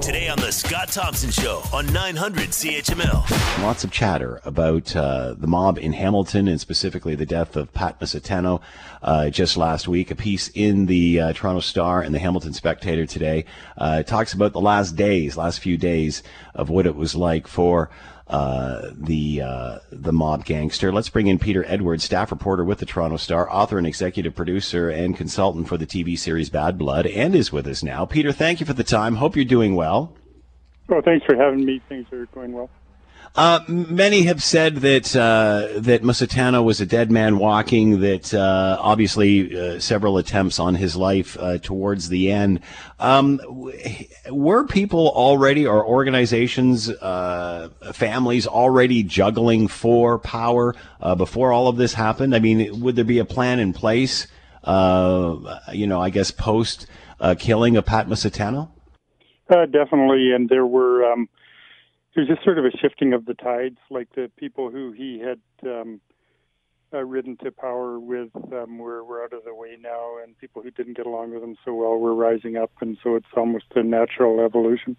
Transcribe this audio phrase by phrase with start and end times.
[0.00, 3.62] Today on the Scott Thompson Show on 900 CHML.
[3.62, 7.98] Lots of chatter about uh, the mob in Hamilton and specifically the death of Pat
[8.00, 8.60] Musitano
[9.02, 10.10] uh, just last week.
[10.10, 13.46] A piece in the uh, Toronto Star and the Hamilton Spectator today
[13.78, 16.22] uh, talks about the last days, last few days
[16.54, 17.88] of what it was like for
[18.26, 20.92] uh, the uh, the mob gangster.
[20.92, 24.88] Let's bring in Peter Edwards, staff reporter with the Toronto Star, author and executive producer
[24.88, 28.06] and consultant for the TV series Bad Blood, and is with us now.
[28.06, 29.16] Peter, thank you for the time.
[29.16, 30.16] Hope you're doing well.
[30.88, 31.80] Well, thanks for having me.
[31.88, 32.70] Things are going well.
[33.36, 37.98] Uh, many have said that uh, that Musitano was a dead man walking.
[37.98, 42.60] That uh, obviously uh, several attempts on his life uh, towards the end.
[43.00, 43.40] Um,
[44.30, 50.76] were people already, or organizations, uh, families already juggling for power
[51.16, 52.36] before all of this happened?
[52.36, 54.28] I mean, would there be a plan in place?
[54.64, 56.86] you know, I guess post
[57.40, 58.70] killing of Pat Musitano.
[59.48, 61.12] definitely, and there were.
[61.12, 61.28] Um,
[62.14, 63.78] there's just sort of a shifting of the tides.
[63.90, 66.00] Like the people who he had um,
[66.92, 70.62] uh, ridden to power with um, were, were out of the way now, and people
[70.62, 73.66] who didn't get along with him so well were rising up, and so it's almost
[73.74, 74.96] a natural evolution.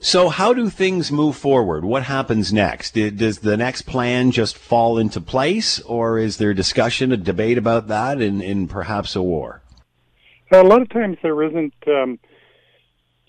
[0.00, 1.84] So, how do things move forward?
[1.84, 2.94] What happens next?
[2.94, 7.88] Does the next plan just fall into place, or is there discussion, a debate about
[7.88, 9.62] that, and, and perhaps a war?
[10.52, 11.74] A lot of times there isn't.
[11.86, 12.18] Um,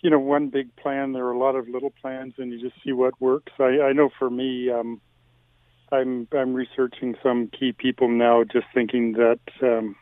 [0.05, 1.13] you know one big plan.
[1.13, 3.51] There are a lot of little plans, and you just see what works.
[3.57, 5.01] I, I know for me, um,
[5.91, 9.95] I'm I'm researching some key people now, just thinking that um,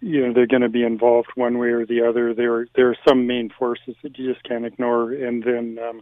[0.00, 2.32] you know they're going to be involved one way or the other.
[2.32, 6.00] There there are some main forces that you just can't ignore, and then um,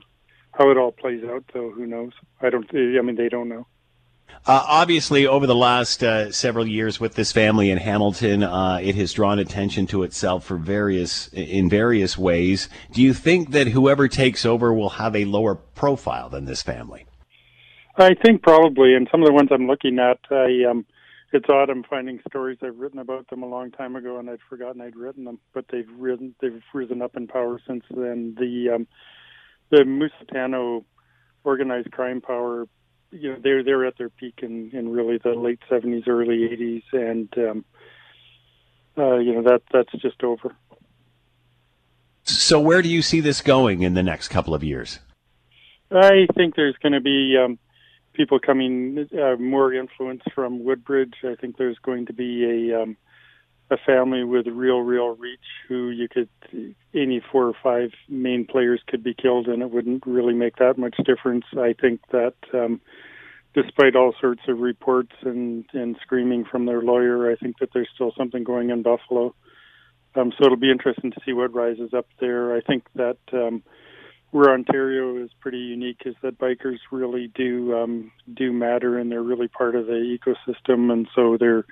[0.52, 2.12] how it all plays out, though, who knows?
[2.40, 2.66] I don't.
[2.72, 3.66] I mean, they don't know.
[4.44, 8.96] Uh, obviously, over the last uh, several years with this family in Hamilton, uh, it
[8.96, 12.68] has drawn attention to itself for various in various ways.
[12.92, 17.06] Do you think that whoever takes over will have a lower profile than this family?
[17.96, 20.86] I think probably, and some of the ones I'm looking at, I um,
[21.32, 21.70] it's odd.
[21.70, 24.96] I'm finding stories I've written about them a long time ago, and I'd forgotten I'd
[24.96, 25.38] written them.
[25.54, 28.34] But they've risen, they've risen up in power since then.
[28.38, 28.86] The um,
[29.70, 30.84] the Musitano
[31.44, 32.66] organized crime power
[33.12, 36.82] you know they're they're at their peak in in really the late 70s early 80s
[36.92, 37.64] and um
[38.96, 40.54] uh you know that that's just over.
[42.24, 45.00] So where do you see this going in the next couple of years?
[45.90, 47.58] I think there's going to be um
[48.14, 51.14] people coming uh, more influence from woodbridge.
[51.24, 52.96] I think there's going to be a um
[53.70, 56.28] a family with real real reach who you could
[56.94, 60.76] any four or five main players could be killed and it wouldn't really make that
[60.76, 62.80] much difference i think that um
[63.54, 67.88] despite all sorts of reports and, and screaming from their lawyer, I think that there's
[67.94, 69.34] still something going in Buffalo.
[70.14, 72.54] Um, so it'll be interesting to see what rises up there.
[72.54, 73.62] I think that um,
[74.30, 79.22] where Ontario is pretty unique is that bikers really do um, do matter and they're
[79.22, 81.66] really part of the ecosystem, and so there are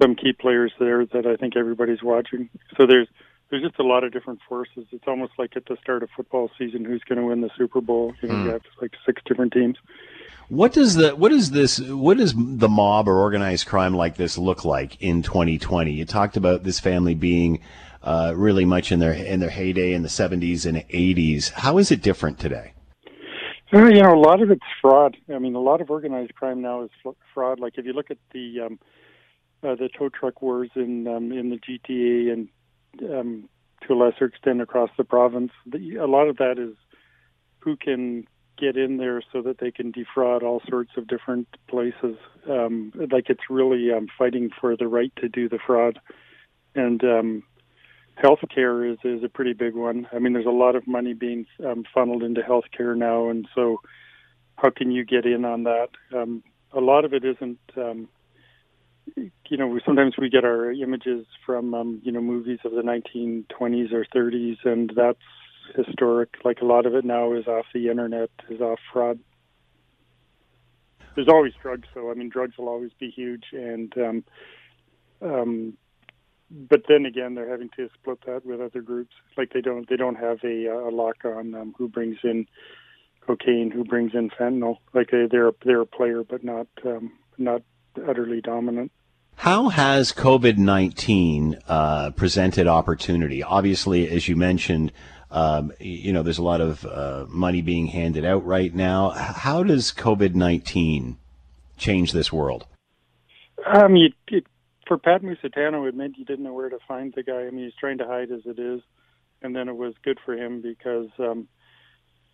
[0.00, 2.48] some key players there that I think everybody's watching.
[2.76, 3.08] So there's
[3.50, 4.86] there's just a lot of different forces.
[4.92, 7.80] It's almost like at the start of football season, who's going to win the Super
[7.80, 8.14] Bowl?
[8.20, 8.44] You know, mm.
[8.44, 9.76] you have like six different teams.
[10.48, 14.38] What does the what is this what does the mob or organized crime like this
[14.38, 15.92] look like in 2020?
[15.92, 17.60] You talked about this family being
[18.02, 21.50] uh, really much in their in their heyday in the 70s and 80s.
[21.52, 22.72] How is it different today?
[23.72, 25.18] Uh, you know, a lot of it's fraud.
[25.32, 26.90] I mean, a lot of organized crime now is
[27.34, 27.60] fraud.
[27.60, 28.78] Like if you look at the um,
[29.62, 32.48] uh, the tow truck wars in um, in the GTA and
[33.10, 33.48] um,
[33.86, 36.74] to a lesser extent across the province, the, a lot of that is
[37.60, 38.26] who can
[38.58, 42.16] get in there so that they can defraud all sorts of different places.
[42.48, 46.00] Um, like it's really um, fighting for the right to do the fraud,
[46.74, 47.42] and um,
[48.22, 50.06] healthcare is is a pretty big one.
[50.12, 53.80] I mean, there's a lot of money being um, funneled into healthcare now, and so
[54.56, 55.88] how can you get in on that?
[56.14, 56.42] Um,
[56.72, 57.60] a lot of it isn't.
[57.76, 58.08] Um,
[59.16, 63.92] you know, sometimes we get our images from um, you know movies of the 1920s
[63.92, 65.18] or 30s, and that's
[65.74, 66.34] historic.
[66.44, 69.18] Like a lot of it now is off the internet, is off fraud.
[71.14, 72.10] There's always drugs, though.
[72.10, 74.24] I mean, drugs will always be huge, and um,
[75.20, 75.76] um,
[76.50, 79.14] but then again, they're having to split that with other groups.
[79.36, 82.46] Like they don't they don't have a, a lock on um, who brings in
[83.26, 84.78] cocaine, who brings in fentanyl.
[84.94, 87.62] Like they, they're they're a player, but not um, not
[88.06, 88.92] utterly dominant.
[89.38, 93.40] How has COVID 19 uh, presented opportunity?
[93.40, 94.90] Obviously, as you mentioned,
[95.30, 99.10] um, you know, there's a lot of uh, money being handed out right now.
[99.10, 101.18] How does COVID 19
[101.76, 102.66] change this world?
[103.64, 104.44] Um, you, it,
[104.88, 107.42] for Pat Musitano, it meant you didn't know where to find the guy.
[107.42, 108.80] I mean, he's trying to hide as it is.
[109.40, 111.46] and then it was good for him because um,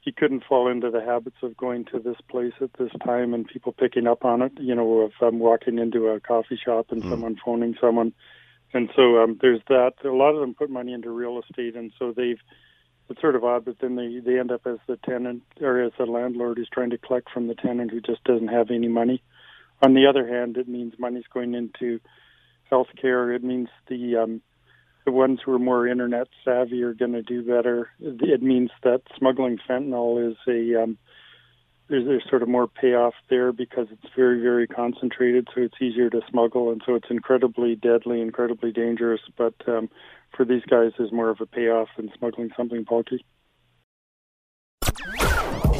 [0.04, 3.46] he couldn't fall into the habits of going to this place at this time and
[3.46, 4.52] people picking up on it.
[4.58, 7.10] You know, of um, walking into a coffee shop and mm.
[7.10, 8.12] someone phoning someone,
[8.74, 9.92] and so um, there's that.
[10.04, 12.40] A lot of them put money into real estate, and so they've.
[13.10, 15.92] It's sort of odd, but then they they end up as the tenant or as
[15.98, 19.22] the landlord who's trying to collect from the tenant who just doesn't have any money.
[19.82, 22.00] On the other hand, it means money's going into
[22.72, 23.34] healthcare.
[23.36, 24.40] It means the um,
[25.04, 27.90] the ones who are more internet savvy are going to do better.
[28.00, 30.98] It means that smuggling fentanyl is a um,
[31.88, 36.08] there's, there's sort of more payoff there because it's very very concentrated, so it's easier
[36.10, 39.20] to smuggle, and so it's incredibly deadly, incredibly dangerous.
[39.36, 39.90] But um,
[40.34, 43.24] for these guys, there's more of a payoff than smuggling something bulky.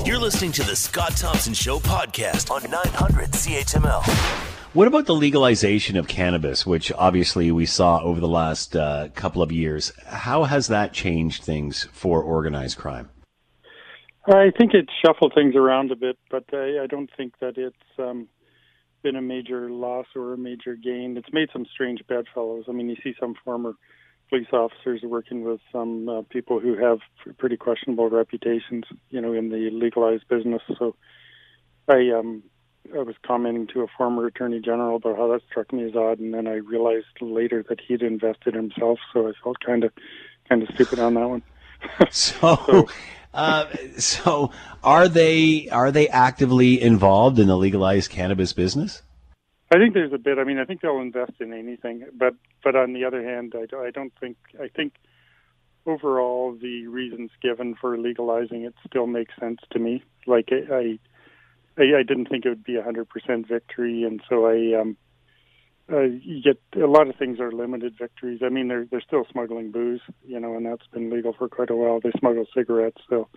[0.04, 4.53] You're listening to the Scott Thompson Show podcast on 900 CHML.
[4.74, 9.40] What about the legalization of cannabis, which obviously we saw over the last uh, couple
[9.40, 9.92] of years?
[10.04, 13.08] How has that changed things for organized crime?
[14.26, 17.76] I think it shuffled things around a bit, but I, I don't think that it's
[18.00, 18.26] um,
[19.04, 21.16] been a major loss or a major gain.
[21.16, 22.64] It's made some strange bedfellows.
[22.68, 23.74] I mean, you see some former
[24.28, 26.98] police officers working with some uh, people who have
[27.38, 30.62] pretty questionable reputations, you know, in the legalized business.
[30.78, 30.96] So
[31.86, 32.42] I um,
[32.92, 36.18] I was commenting to a former attorney general about how that struck me as odd,
[36.18, 39.92] and then I realized later that he'd invested himself, so I felt kind of
[40.48, 41.42] kind of stupid on that one.
[42.10, 42.88] so, so,
[43.32, 43.66] uh,
[43.98, 44.50] so
[44.82, 49.02] are they are they actively involved in the legalized cannabis business?
[49.72, 50.38] I think there's a bit.
[50.38, 53.76] I mean, I think they'll invest in anything, but but on the other hand, I,
[53.76, 54.94] I don't think I think
[55.86, 60.02] overall the reasons given for legalizing it still make sense to me.
[60.26, 60.98] Like I, I
[61.78, 64.96] I, I didn't think it would be a hundred percent victory, and so I um,
[65.92, 68.40] uh, you get a lot of things are limited victories.
[68.44, 71.70] I mean, they're they're still smuggling booze, you know, and that's been legal for quite
[71.70, 72.00] a while.
[72.00, 73.28] They smuggle cigarettes, so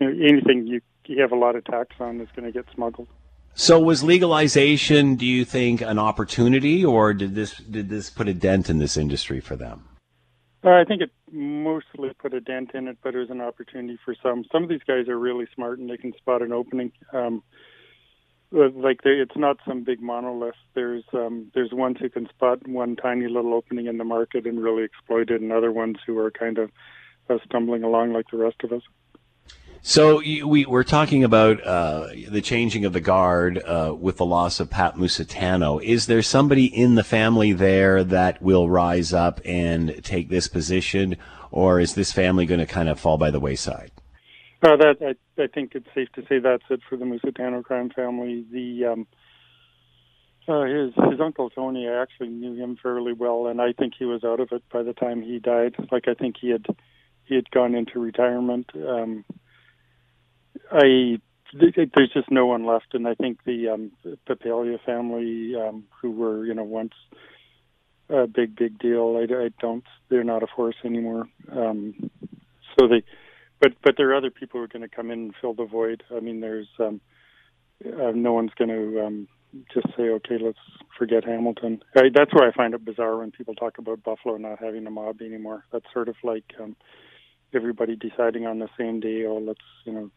[0.00, 2.72] you know, anything you you have a lot of tax on is going to get
[2.74, 3.08] smuggled.
[3.54, 8.34] So was legalization, do you think, an opportunity, or did this did this put a
[8.34, 9.88] dent in this industry for them?
[10.64, 13.98] Uh, I think it mostly put a dent in it, but it was an opportunity
[14.04, 14.44] for some.
[14.50, 16.92] Some of these guys are really smart and they can spot an opening.
[17.12, 17.42] Um,
[18.52, 20.54] like it's not some big monolith.
[20.74, 24.62] There's um, there's ones who can spot one tiny little opening in the market and
[24.62, 26.70] really exploit it, and other ones who are kind of
[27.30, 28.82] uh, stumbling along like the rest of us.
[29.84, 34.60] So we we're talking about uh, the changing of the guard uh, with the loss
[34.60, 35.82] of Pat Musitano.
[35.82, 41.16] Is there somebody in the family there that will rise up and take this position,
[41.50, 43.91] or is this family going to kind of fall by the wayside?
[44.62, 47.90] Uh, that I, I think it's safe to say that's it for the Musitano crime
[47.90, 48.44] family.
[48.52, 49.06] The um,
[50.46, 54.04] uh, his his uncle Tony, I actually knew him fairly well, and I think he
[54.04, 55.74] was out of it by the time he died.
[55.90, 56.66] Like I think he had
[57.24, 58.70] he had gone into retirement.
[58.76, 59.24] Um,
[60.70, 61.18] I
[61.54, 63.92] there's just no one left, and I think the um,
[64.28, 66.94] Papalia family, um, who were you know once
[68.08, 71.26] a big big deal, I, I don't they're not a force anymore.
[71.50, 72.10] Um,
[72.78, 73.02] so they
[73.62, 75.64] but but there are other people who are going to come in and fill the
[75.64, 76.02] void.
[76.14, 77.00] I mean, there's um,
[77.86, 79.28] uh, no one's going to um,
[79.72, 80.58] just say, okay, let's
[80.98, 81.82] forget Hamilton.
[81.96, 84.90] I, that's where I find it bizarre when people talk about Buffalo not having a
[84.90, 85.64] mob anymore.
[85.72, 86.76] That's sort of like um,
[87.54, 90.10] everybody deciding on the same day, oh, let's you know,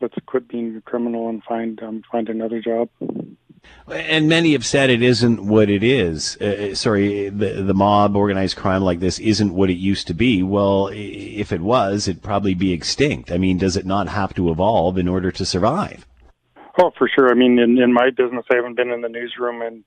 [0.00, 2.88] let's quit being a criminal and find um, find another job.
[3.88, 6.36] And many have said it isn't what it is.
[6.40, 10.14] Uh, uh, sorry, the, the mob, organized crime like this isn't what it used to
[10.14, 10.42] be.
[10.42, 13.32] Well, if it was, it'd probably be extinct.
[13.32, 16.06] I mean, does it not have to evolve in order to survive?
[16.80, 17.30] Oh, for sure.
[17.30, 19.84] I mean, in, in my business, I haven't been in the newsroom in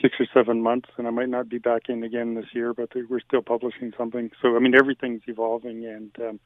[0.00, 2.90] six or seven months, and I might not be back in again this year, but
[3.08, 4.30] we're still publishing something.
[4.42, 6.40] So, I mean, everything's evolving, and um,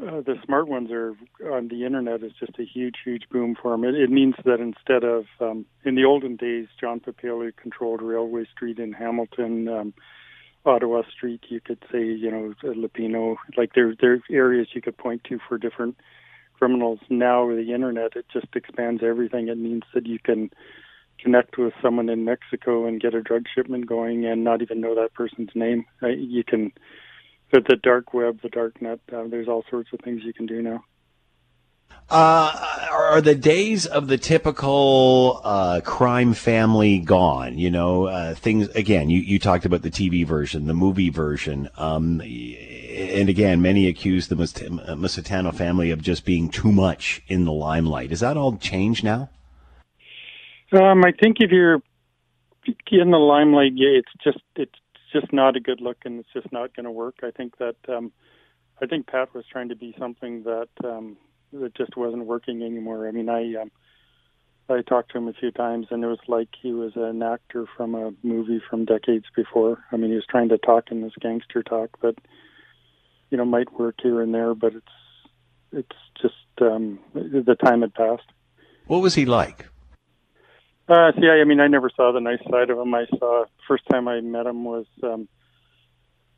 [0.00, 1.14] uh, the smart ones are
[1.52, 3.84] on the internet is just a huge, huge boom for them.
[3.84, 8.46] It, it means that instead of um, in the olden days, John Papalia controlled Railway
[8.50, 9.94] Street in Hamilton, um,
[10.64, 11.44] Ottawa Street.
[11.48, 13.36] You could say, you know, Luppino.
[13.56, 15.96] Like there, there are areas you could point to for different
[16.58, 17.00] criminals.
[17.10, 19.48] Now with the internet, it just expands everything.
[19.48, 20.50] It means that you can
[21.18, 24.94] connect with someone in Mexico and get a drug shipment going, and not even know
[24.94, 25.84] that person's name.
[26.02, 26.72] Uh, you can
[27.52, 29.00] the, the dark web, the dark net.
[29.12, 30.82] Uh, there's all sorts of things you can do now.
[32.10, 37.56] Uh, are the days of the typical uh, crime family gone?
[37.58, 39.08] You know, uh, things again.
[39.08, 44.28] You, you talked about the TV version, the movie version, um, and again, many accuse
[44.28, 48.12] the Musitano family of just being too much in the limelight.
[48.12, 49.30] Is that all changed now?
[50.72, 51.82] Um, I think if you're
[52.90, 54.74] in the limelight, yeah, it's just it's
[55.12, 57.16] just not a good look, and it's just not going to work.
[57.22, 58.12] I think that um,
[58.80, 61.16] I think Pat was trying to be something that um,
[61.52, 63.06] that just wasn't working anymore.
[63.06, 63.70] I mean, I um,
[64.68, 67.66] I talked to him a few times, and it was like he was an actor
[67.76, 69.84] from a movie from decades before.
[69.92, 72.16] I mean, he was trying to talk in this gangster talk that
[73.30, 74.86] you know might work here and there, but it's
[75.72, 78.26] it's just um, the time had passed.
[78.86, 79.68] What was he like?
[80.88, 82.94] Uh, see, I, I mean, I never saw the nice side of him.
[82.94, 85.28] I saw first time I met him was um,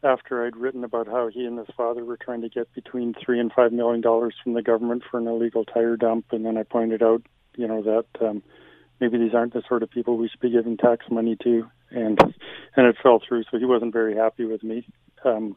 [0.02, 3.40] after I'd written about how he and his father were trying to get between three
[3.40, 6.62] and five million dollars from the government for an illegal tire dump, and then I
[6.62, 7.22] pointed out,
[7.56, 8.42] you know, that um,
[9.00, 12.20] maybe these aren't the sort of people we should be giving tax money to, and
[12.76, 13.44] and it fell through.
[13.50, 14.86] So he wasn't very happy with me.
[15.24, 15.56] Um,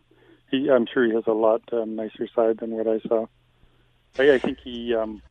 [0.50, 3.26] he, I'm sure he has a lot um, nicer side than what I saw.
[4.18, 5.22] I, I think he um,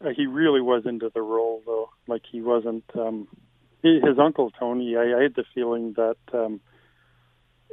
[0.00, 1.90] uh, he really was into the role, though.
[2.06, 2.84] Like he wasn't.
[2.94, 3.28] Um,
[3.82, 6.60] his uncle Tony, I, I had the feeling that um,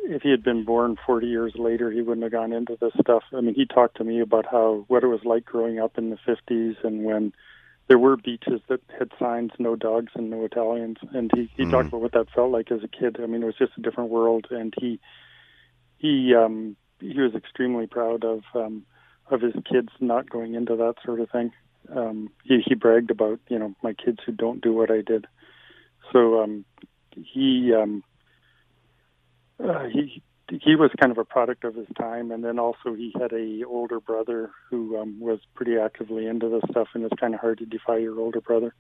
[0.04, 3.24] if he had been born 40 years later, he wouldn't have gone into this stuff.
[3.34, 6.10] I mean, he talked to me about how what it was like growing up in
[6.10, 7.34] the 50s and when
[7.88, 11.72] there were beaches that had signs "No dogs and no Italians," and he he mm.
[11.72, 13.18] talked about what that felt like as a kid.
[13.22, 15.00] I mean, it was just a different world, and he
[15.98, 18.86] he um, he was extremely proud of um,
[19.30, 21.52] of his kids not going into that sort of thing.
[21.94, 25.28] Um, he, he bragged about you know my kids who don't do what I did.
[26.12, 26.66] So um,
[27.16, 28.04] he um,
[29.64, 33.14] uh, he he was kind of a product of his time, and then also he
[33.20, 37.34] had a older brother who um, was pretty actively into this stuff, and it's kind
[37.34, 38.74] of hard to defy your older brother.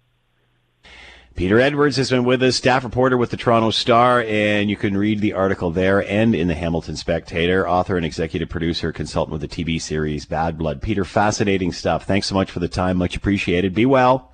[1.36, 4.98] Peter Edwards has been with us, staff reporter with the Toronto Star, and you can
[4.98, 7.68] read the article there and in the Hamilton Spectator.
[7.68, 10.82] Author and executive producer, consultant with the TV series Bad Blood.
[10.82, 12.06] Peter, fascinating stuff.
[12.06, 12.98] Thanks so much for the time.
[12.98, 13.74] Much appreciated.
[13.74, 14.34] Be well.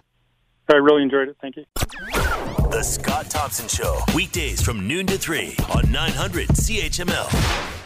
[0.70, 1.38] I really enjoyed it.
[1.42, 1.66] Thank you.
[2.72, 7.77] The Scott Thompson Show, weekdays from noon to 3 on 900 CHML.